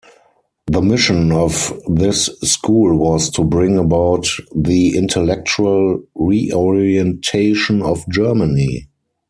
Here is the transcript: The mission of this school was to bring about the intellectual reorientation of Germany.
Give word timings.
The 0.65 0.81
mission 0.81 1.31
of 1.31 1.79
this 1.87 2.25
school 2.41 2.97
was 2.97 3.29
to 3.29 3.43
bring 3.43 3.77
about 3.77 4.25
the 4.55 4.97
intellectual 4.97 6.01
reorientation 6.15 7.83
of 7.83 8.03
Germany. 8.09 8.87